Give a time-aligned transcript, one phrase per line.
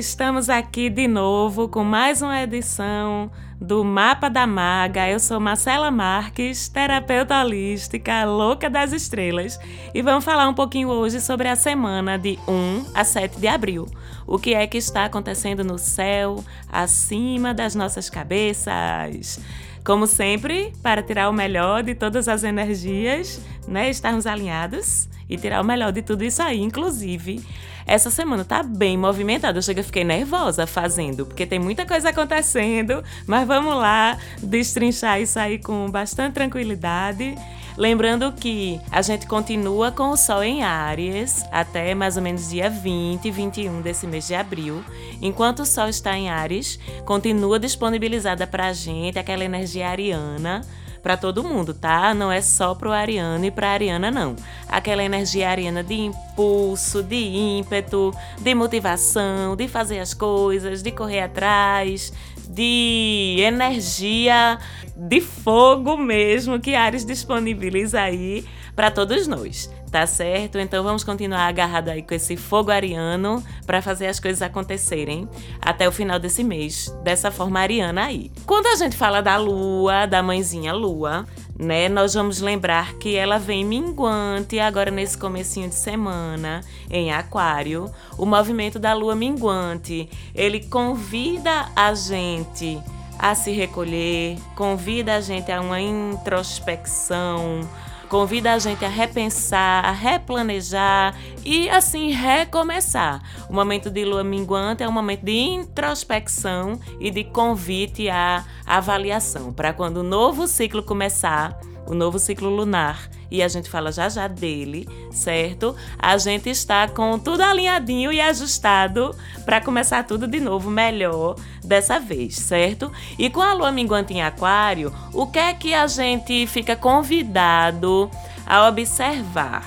[0.00, 3.30] Estamos aqui de novo com mais uma edição
[3.60, 5.06] do Mapa da Maga.
[5.06, 9.60] Eu sou Marcela Marques, terapeuta holística, louca das estrelas,
[9.92, 13.86] e vamos falar um pouquinho hoje sobre a semana de 1 a 7 de abril.
[14.26, 19.38] O que é que está acontecendo no céu, acima das nossas cabeças?
[19.84, 23.38] Como sempre, para tirar o melhor de todas as energias,
[23.68, 23.90] né?
[23.90, 26.60] Estarmos alinhados e tirar o melhor de tudo isso aí.
[26.60, 27.40] Inclusive,
[27.86, 29.58] essa semana tá bem movimentada.
[29.58, 35.38] Eu chego, fiquei nervosa fazendo, porque tem muita coisa acontecendo, mas vamos lá destrinchar isso
[35.38, 37.34] aí com bastante tranquilidade.
[37.76, 42.68] Lembrando que a gente continua com o Sol em Áries até mais ou menos dia
[42.68, 44.84] 20 e 21 desse mês de abril.
[45.22, 50.60] Enquanto o Sol está em Áries, continua disponibilizada para a gente aquela energia ariana
[51.02, 52.14] para todo mundo, tá?
[52.14, 54.36] Não é só pro Ariano e pra Ariana, não.
[54.68, 61.22] Aquela energia ariana de impulso, de ímpeto, de motivação, de fazer as coisas, de correr
[61.22, 62.12] atrás,
[62.48, 64.58] de energia
[64.96, 70.58] de fogo mesmo que Ares disponibiliza aí para todos nós tá certo?
[70.58, 75.28] Então vamos continuar agarrado aí com esse fogo ariano para fazer as coisas acontecerem
[75.60, 78.30] até o final desse mês, dessa forma ariana aí.
[78.46, 81.26] Quando a gente fala da lua, da mãezinha lua,
[81.58, 87.90] né, nós vamos lembrar que ela vem minguante agora nesse comecinho de semana em aquário.
[88.16, 92.80] O movimento da lua minguante, ele convida a gente
[93.18, 97.68] a se recolher, convida a gente a uma introspecção,
[98.10, 103.22] convida a gente a repensar, a replanejar e assim recomeçar.
[103.48, 109.52] O momento de lua minguante é um momento de introspecção e de convite à avaliação,
[109.52, 111.56] para quando o novo ciclo começar,
[111.90, 115.74] o novo ciclo lunar, e a gente fala já já dele, certo?
[115.98, 119.12] A gente está com tudo alinhadinho e ajustado
[119.44, 121.34] para começar tudo de novo melhor
[121.64, 122.92] dessa vez, certo?
[123.18, 128.08] E com a lua minguante em Aquário, o que é que a gente fica convidado
[128.46, 129.64] a observar,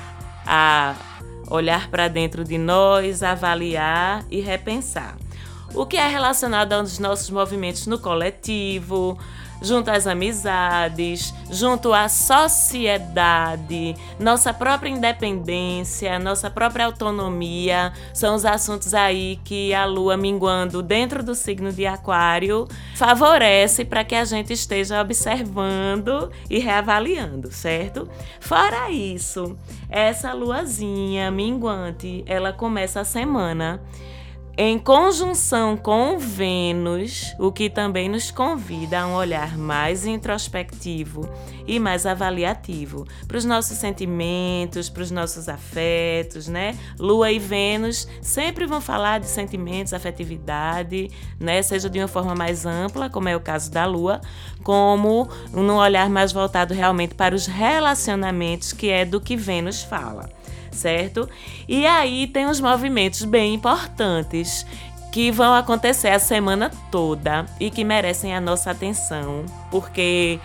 [0.47, 0.95] a
[1.49, 5.17] olhar para dentro de nós, avaliar e repensar?
[5.75, 9.19] O que é relacionado aos nossos movimentos no coletivo,
[9.63, 18.93] junto às amizades, junto à sociedade, nossa própria independência, nossa própria autonomia, são os assuntos
[18.93, 24.51] aí que a lua minguando dentro do signo de Aquário favorece para que a gente
[24.51, 28.09] esteja observando e reavaliando, certo?
[28.41, 29.57] Fora isso,
[29.89, 33.81] essa luazinha minguante, ela começa a semana
[34.55, 41.27] em conjunção com Vênus, o que também nos convida a um olhar mais introspectivo
[41.65, 46.77] e mais avaliativo para os nossos sentimentos, para os nossos afetos, né?
[46.99, 51.09] Lua e Vênus sempre vão falar de sentimentos, afetividade,
[51.39, 51.63] né?
[51.63, 54.21] Seja de uma forma mais ampla, como é o caso da Lua,
[54.61, 60.29] como num olhar mais voltado realmente para os relacionamentos, que é do que Vênus fala
[60.73, 61.29] certo?
[61.67, 64.65] E aí tem uns movimentos bem importantes
[65.11, 70.39] que vão acontecer a semana toda e que merecem a nossa atenção, porque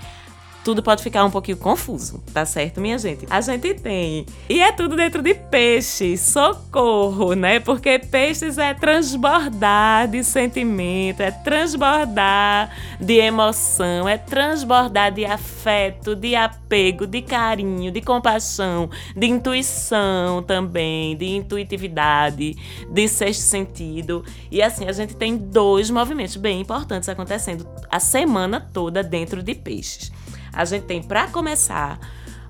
[0.68, 3.26] tudo pode ficar um pouquinho confuso, tá certo, minha gente?
[3.30, 4.26] A gente tem.
[4.50, 7.58] E é tudo dentro de peixes, socorro, né?
[7.58, 12.70] Porque peixes é transbordar de sentimento, é transbordar
[13.00, 21.16] de emoção, é transbordar de afeto, de apego, de carinho, de compaixão, de intuição também,
[21.16, 22.54] de intuitividade,
[22.90, 24.22] de sexto sentido.
[24.50, 29.54] E assim, a gente tem dois movimentos bem importantes acontecendo a semana toda dentro de
[29.54, 30.17] peixes
[30.58, 32.00] a gente tem, para começar,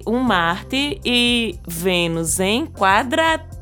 [0.07, 3.58] um Marte e Vênus em quadratura.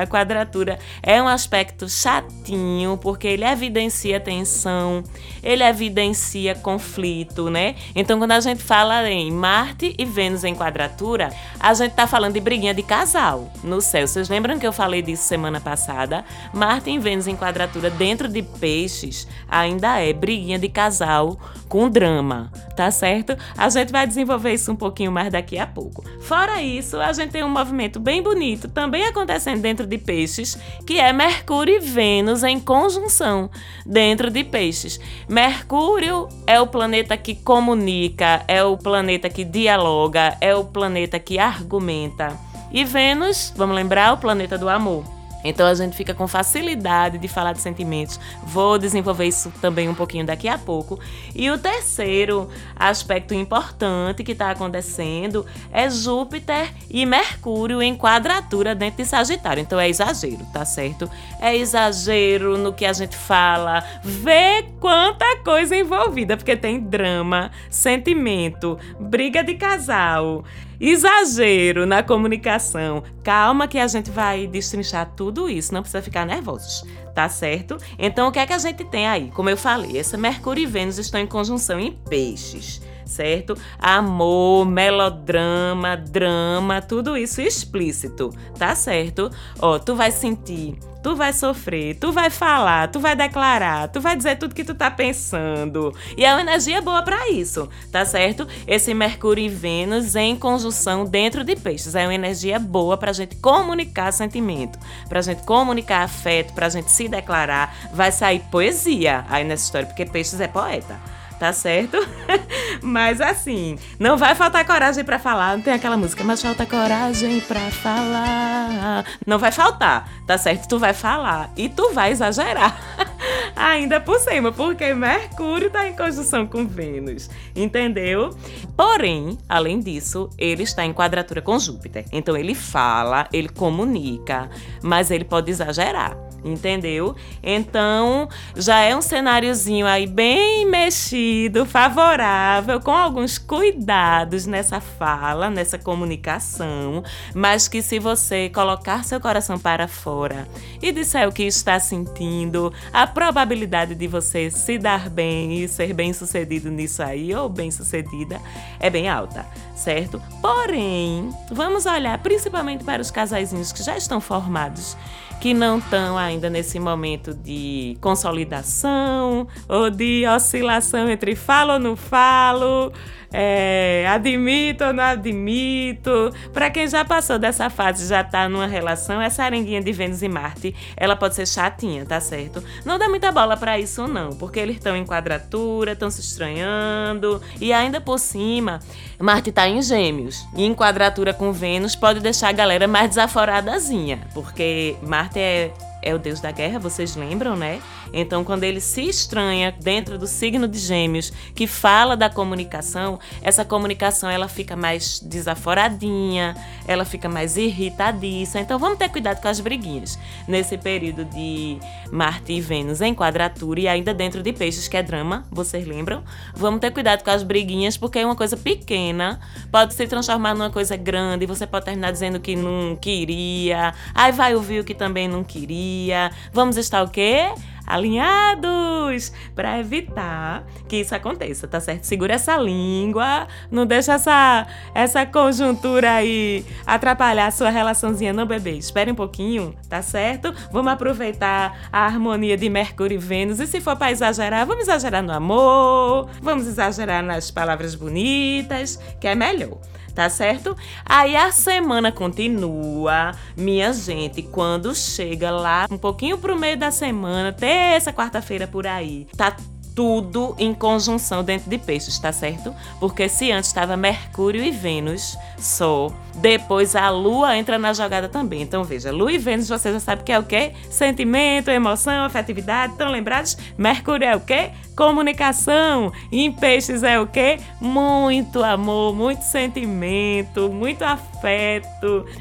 [0.00, 5.02] A quadratura é um aspecto chatinho, porque ele evidencia tensão,
[5.42, 7.74] ele evidencia conflito, né?
[7.94, 12.34] Então, quando a gente fala em Marte e Vênus em quadratura, a gente tá falando
[12.34, 14.06] de briguinha de casal no céu.
[14.06, 16.24] Vocês lembram que eu falei disso semana passada?
[16.52, 21.38] Marte e Vênus em quadratura dentro de peixes ainda é briguinha de casal
[21.68, 23.36] com drama, tá certo?
[23.56, 26.04] A gente vai desenvolver isso um pouquinho mais daqui a pouco.
[26.20, 30.98] Fora isso, a gente tem um movimento bem bonito também acontecendo dentro de peixes, que
[30.98, 33.50] é Mercúrio e Vênus em conjunção
[33.84, 34.98] dentro de peixes.
[35.28, 41.38] Mercúrio é o planeta que comunica, é o planeta que dialoga, é o planeta que
[41.38, 42.36] argumenta.
[42.72, 45.15] E Vênus, vamos lembrar, o planeta do amor.
[45.48, 48.18] Então a gente fica com facilidade de falar de sentimentos.
[48.42, 50.98] Vou desenvolver isso também um pouquinho daqui a pouco.
[51.34, 59.02] E o terceiro aspecto importante que está acontecendo é Júpiter e Mercúrio em quadratura dentro
[59.02, 59.60] de Sagitário.
[59.60, 61.10] Então é exagero, tá certo?
[61.40, 63.84] É exagero no que a gente fala.
[64.02, 70.44] Vê quanta coisa envolvida, porque tem drama, sentimento, briga de casal,
[70.80, 73.02] exagero na comunicação.
[73.22, 76.84] Calma que a gente vai destrinchar tudo isso, não precisa ficar nervosos,
[77.14, 77.76] tá certo?
[77.98, 79.30] Então o que é que a gente tem aí?
[79.34, 83.56] Como eu falei, essa Mercúrio e Vênus estão em conjunção em peixes certo?
[83.78, 89.30] Amor, melodrama, drama, tudo isso explícito, tá certo?
[89.60, 90.76] Ó, tu vai sentir
[91.06, 94.74] tu vai sofrer, tu vai falar, tu vai declarar, tu vai dizer tudo que tu
[94.74, 95.94] tá pensando.
[96.16, 98.44] E é uma energia boa para isso, tá certo?
[98.66, 103.36] Esse Mercúrio e Vênus em conjunção dentro de peixes é uma energia boa pra gente
[103.36, 107.72] comunicar sentimento, pra gente comunicar afeto, pra gente se declarar.
[107.92, 110.98] Vai sair poesia aí nessa história, porque peixes é poeta
[111.38, 111.96] tá certo?
[112.82, 117.40] mas assim, não vai faltar coragem para falar, não tem aquela música, mas falta coragem
[117.40, 119.04] para falar.
[119.26, 120.68] Não vai faltar, tá certo?
[120.68, 122.76] Tu vai falar e tu vai exagerar.
[123.56, 128.36] Ainda por cima, porque Mercúrio tá em conjunção com Vênus, entendeu?
[128.76, 132.04] Porém, além disso, ele está em quadratura com Júpiter.
[132.12, 134.50] Então ele fala, ele comunica,
[134.82, 137.16] mas ele pode exagerar entendeu?
[137.42, 145.76] Então, já é um cenáriozinho aí bem mexido, favorável, com alguns cuidados nessa fala, nessa
[145.76, 147.02] comunicação,
[147.34, 150.46] mas que se você colocar seu coração para fora
[150.80, 153.45] e disser o que está sentindo, a probabilidade
[153.94, 158.40] de você se dar bem e ser bem-sucedido nisso aí ou bem-sucedida
[158.80, 160.20] é bem alta, certo?
[160.40, 164.96] Porém, vamos olhar principalmente para os casaizinhos que já estão formados
[165.40, 171.94] que não estão ainda nesse momento de consolidação ou de oscilação entre falo ou não
[171.94, 172.92] falo,
[173.32, 176.32] é, admito ou não admito.
[176.52, 180.28] Para quem já passou dessa fase, já está numa relação, essa arenguinha de Vênus e
[180.28, 182.62] Marte, ela pode ser chatinha, tá certo?
[182.84, 187.40] Não dá muita bola para isso não, porque eles estão em quadratura, estão se estranhando
[187.60, 188.80] e ainda por cima,
[189.18, 190.46] Marte está em Gêmeos.
[190.56, 195.72] E em quadratura com Vênus pode deixar a galera mais desaforadazinha, porque Marte é
[196.06, 197.82] é o deus da guerra, vocês lembram, né?
[198.12, 203.64] Então, quando ele se estranha dentro do signo de Gêmeos, que fala da comunicação, essa
[203.64, 206.54] comunicação ela fica mais desaforadinha,
[206.86, 208.60] ela fica mais irritadiça.
[208.60, 210.16] Então, vamos ter cuidado com as briguinhas
[210.46, 211.78] nesse período de
[212.12, 216.22] Marte e Vênus em quadratura e ainda dentro de Peixes, que é drama, vocês lembram?
[216.54, 219.40] Vamos ter cuidado com as briguinhas, porque uma coisa pequena
[219.72, 224.54] pode se transformar numa coisa grande, você pode terminar dizendo que não queria, aí vai
[224.54, 226.30] ouvir o que também não queria dia.
[226.52, 227.48] Vamos estar o quê?
[227.86, 232.02] alinhados para evitar que isso aconteça, tá certo?
[232.02, 238.72] Segura essa língua, não deixa essa essa conjuntura aí atrapalhar a sua relaçãozinha, não, bebê.
[238.72, 240.52] Espere um pouquinho, tá certo?
[240.72, 245.22] Vamos aproveitar a harmonia de Mercúrio e Vênus e se for para exagerar, vamos exagerar
[245.22, 249.78] no amor, vamos exagerar nas palavras bonitas, que é melhor
[250.16, 250.74] tá certo?
[251.04, 257.52] Aí a semana continua, minha gente, quando chega lá um pouquinho pro meio da semana,
[257.52, 259.54] terça, quarta-feira por aí, tá
[259.96, 262.72] tudo em conjunção dentro de peixes, tá certo?
[263.00, 268.60] Porque se antes estava Mercúrio e Vênus só, depois a Lua entra na jogada também.
[268.60, 270.74] Então veja, Lua e Vênus você já sabe que é o quê?
[270.90, 272.92] Sentimento, emoção, afetividade.
[272.92, 273.56] Estão lembrados?
[273.78, 274.70] Mercúrio é o quê?
[274.94, 276.12] Comunicação.
[276.30, 277.58] Em peixes é o quê?
[277.80, 281.35] Muito amor, muito sentimento, muito afeto,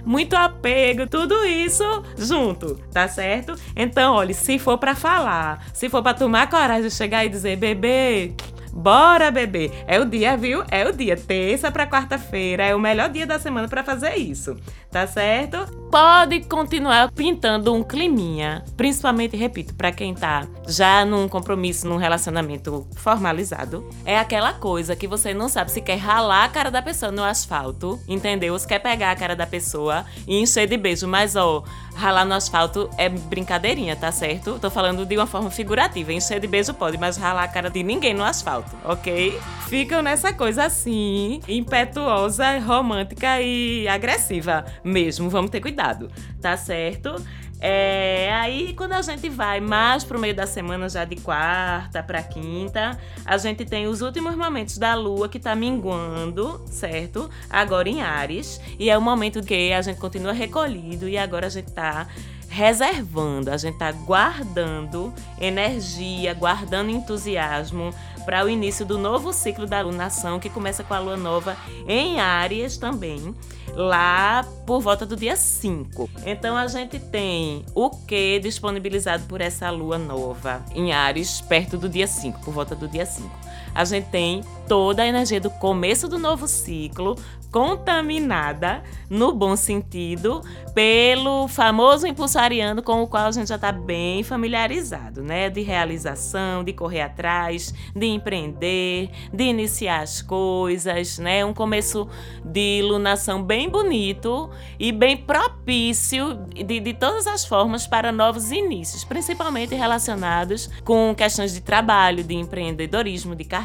[0.05, 1.83] muito apego, tudo isso
[2.17, 3.55] junto, tá certo?
[3.75, 7.57] Então, olha, se for para falar, se for para tomar coragem de chegar e dizer,
[7.57, 8.33] bebê,
[8.75, 9.71] Bora, bebê!
[9.87, 10.61] É o dia, viu?
[10.69, 11.15] É o dia.
[11.15, 14.57] Terça para quarta-feira é o melhor dia da semana para fazer isso.
[14.91, 15.65] Tá certo?
[15.89, 22.85] Pode continuar pintando um climinha, principalmente, repito, para quem tá já num compromisso, num relacionamento
[22.95, 23.89] formalizado.
[24.05, 27.23] É aquela coisa que você não sabe se quer ralar a cara da pessoa no
[27.23, 28.57] asfalto, entendeu?
[28.59, 31.63] Se quer pegar a cara da pessoa e encher de beijo, mas ó,
[31.95, 34.59] ralar no asfalto é brincadeirinha, tá certo?
[34.59, 36.11] Tô falando de uma forma figurativa.
[36.11, 39.39] Encher de beijo pode, mas ralar a cara de ninguém no asfalto, ok?
[39.67, 45.29] Ficam nessa coisa assim, impetuosa, romântica e agressiva mesmo.
[45.29, 47.15] Vamos ter cuidado, tá certo?
[47.59, 52.21] É, aí quando a gente vai mais pro meio da semana, já de quarta para
[52.21, 57.29] quinta, a gente tem os últimos momentos da lua que tá minguando, certo?
[57.49, 58.61] Agora em Ares.
[58.77, 62.07] E é o momento que a gente continua recolhido e agora a gente tá
[62.47, 67.93] reservando, a gente está guardando energia, guardando entusiasmo
[68.25, 71.55] para o início do novo ciclo da lunação, que começa com a lua nova
[71.87, 73.35] em Áries também,
[73.73, 76.09] lá por volta do dia 5.
[76.25, 81.87] Então a gente tem o que disponibilizado por essa lua nova em Áries perto do
[81.87, 86.07] dia 5, por volta do dia 5 a gente tem toda a energia do começo
[86.07, 87.15] do novo ciclo
[87.55, 90.41] contaminada, no bom sentido,
[90.73, 95.49] pelo famoso impulso ariano com o qual a gente já está bem familiarizado, né?
[95.49, 101.45] De realização, de correr atrás, de empreender, de iniciar as coisas, né?
[101.45, 102.09] Um começo
[102.43, 109.05] de lunação bem bonito e bem propício de, de todas as formas para novos inícios,
[109.05, 113.64] principalmente relacionados com questões de trabalho, de empreendedorismo, de carreira,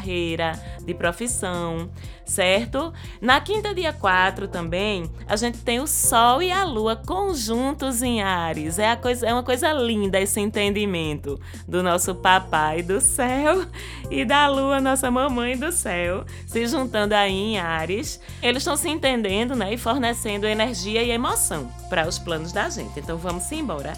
[0.85, 1.89] de profissão
[2.31, 2.93] certo?
[3.19, 8.21] Na quinta, dia 4 também, a gente tem o Sol e a Lua conjuntos em
[8.21, 8.79] Ares.
[8.79, 13.65] É, a coisa, é uma coisa linda esse entendimento do nosso papai do céu
[14.09, 18.19] e da Lua, nossa mamãe do céu, se juntando aí em Ares.
[18.41, 22.99] Eles estão se entendendo né, e fornecendo energia e emoção para os planos da gente.
[22.99, 23.93] Então vamos embora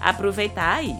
[0.00, 0.94] aproveitar aí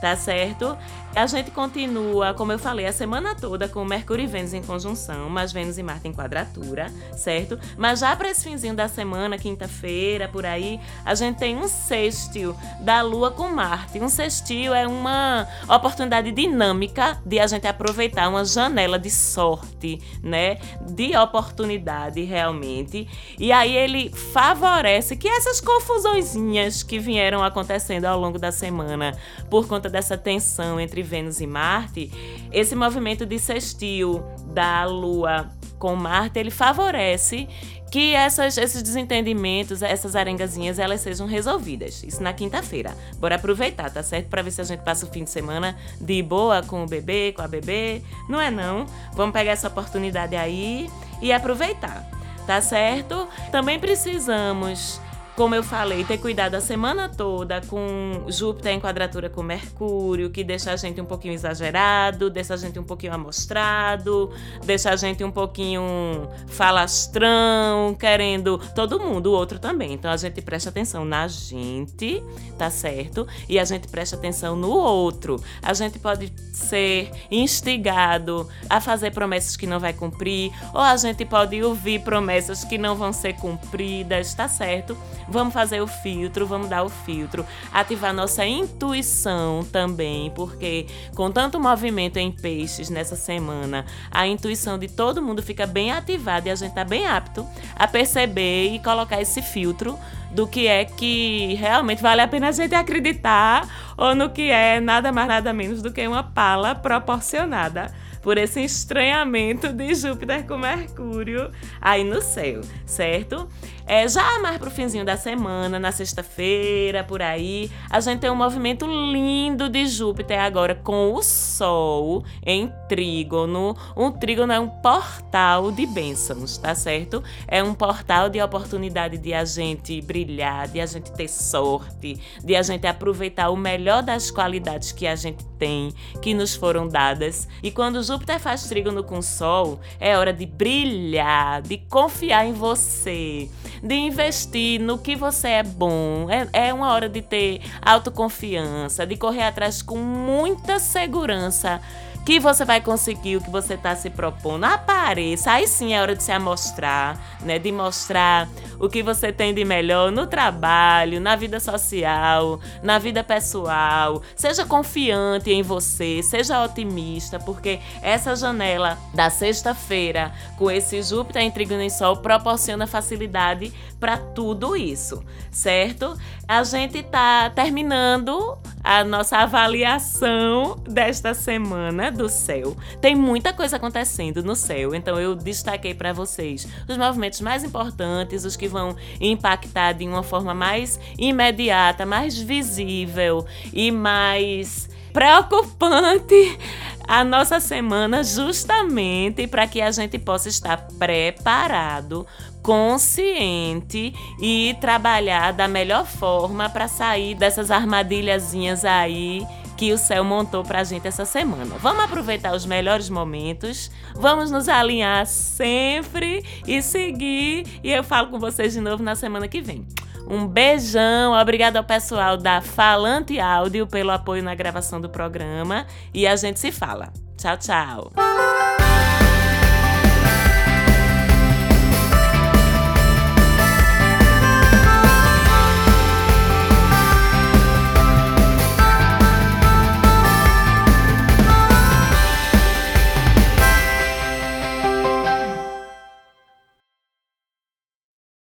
[0.00, 0.76] tá certo?
[1.14, 5.28] A gente continua, como eu falei, a semana toda com Mercúrio e Vênus em conjunção,
[5.28, 6.86] mas Vênus e Marte em quadratura,
[7.16, 7.58] certo?
[7.76, 12.56] Mas já para esse finzinho da semana, quinta-feira, por aí, a gente tem um sextil
[12.80, 13.98] da Lua com Marte.
[14.00, 20.58] Um sextil é uma oportunidade dinâmica de a gente aproveitar uma janela de sorte, né?
[20.88, 23.08] De oportunidade realmente.
[23.36, 29.18] E aí ele favorece que essas confusõezinhas que vieram acontecendo ao longo da semana
[29.50, 32.10] por conta dessa tensão entre Vênus e Marte,
[32.52, 37.48] esse movimento de sextil da Lua com Marte, ele favorece
[37.90, 42.04] que essas, esses desentendimentos, essas arengazinhas, elas sejam resolvidas.
[42.04, 42.96] Isso na quinta-feira.
[43.18, 44.28] Bora aproveitar, tá certo?
[44.28, 47.32] Para ver se a gente passa o fim de semana de boa com o bebê,
[47.32, 48.02] com a bebê.
[48.28, 48.86] Não é não?
[49.14, 50.88] Vamos pegar essa oportunidade aí
[51.20, 52.08] e aproveitar,
[52.46, 53.26] tá certo?
[53.50, 55.00] Também precisamos
[55.36, 60.44] como eu falei, ter cuidado a semana toda com Júpiter em quadratura com Mercúrio, que
[60.44, 64.30] deixa a gente um pouquinho exagerado, deixa a gente um pouquinho amostrado,
[64.64, 69.94] deixa a gente um pouquinho falastrão, querendo todo mundo, o outro também.
[69.94, 72.22] Então a gente presta atenção na gente,
[72.58, 73.26] tá certo?
[73.48, 75.42] E a gente presta atenção no outro.
[75.62, 81.24] A gente pode ser instigado a fazer promessas que não vai cumprir, ou a gente
[81.24, 84.96] pode ouvir promessas que não vão ser cumpridas, tá certo?
[85.30, 91.60] Vamos fazer o filtro, vamos dar o filtro, ativar nossa intuição também, porque com tanto
[91.60, 96.54] movimento em peixes nessa semana, a intuição de todo mundo fica bem ativada e a
[96.54, 97.46] gente tá bem apto
[97.76, 99.98] a perceber e colocar esse filtro
[100.32, 104.80] do que é que realmente vale a pena a gente acreditar ou no que é
[104.80, 110.58] nada mais nada menos do que uma pala proporcionada por esse estranhamento de Júpiter com
[110.58, 113.48] Mercúrio aí no céu, certo?
[113.92, 118.36] É, já mais pro finzinho da semana, na sexta-feira, por aí, a gente tem um
[118.36, 123.76] movimento lindo de Júpiter agora com o Sol em trígono.
[123.96, 127.20] Um trígono é um portal de bênçãos, tá certo?
[127.48, 132.54] É um portal de oportunidade de a gente brilhar, de a gente ter sorte, de
[132.54, 135.92] a gente aproveitar o melhor das qualidades que a gente tem,
[136.22, 137.48] que nos foram dadas.
[137.60, 142.52] E quando Júpiter faz trígono com o Sol, é hora de brilhar, de confiar em
[142.52, 143.50] você
[143.82, 146.28] de investir no que você é bom.
[146.30, 151.80] É, é uma hora de ter autoconfiança, de correr atrás com muita segurança
[152.24, 154.64] que você vai conseguir o que você está se propondo.
[154.64, 157.58] Apareça, aí sim é hora de se amostrar, né?
[157.58, 158.48] De mostrar
[158.78, 164.22] o que você tem de melhor no trabalho, na vida social, na vida pessoal.
[164.36, 171.90] Seja confiante em você, seja otimista, porque essa janela da sexta-feira com esse Júpiter em
[171.90, 176.18] Sol proporciona facilidade para tudo isso, certo?
[176.48, 182.74] A gente está terminando a nossa avaliação desta semana do céu.
[183.00, 188.44] Tem muita coisa acontecendo no céu, então eu destaquei para vocês os movimentos mais importantes,
[188.46, 196.58] os que vão impactar de uma forma mais imediata, mais visível e mais preocupante
[197.06, 202.26] a nossa semana justamente para que a gente possa estar preparado
[202.62, 209.46] consciente e trabalhar da melhor forma para sair dessas armadilhazinhas aí
[209.80, 211.76] que o céu montou pra gente essa semana.
[211.78, 217.66] Vamos aproveitar os melhores momentos, vamos nos alinhar sempre e seguir.
[217.82, 219.86] E eu falo com vocês de novo na semana que vem.
[220.28, 226.26] Um beijão, obrigado ao pessoal da Falante Áudio pelo apoio na gravação do programa e
[226.26, 227.10] a gente se fala.
[227.38, 228.49] Tchau, tchau.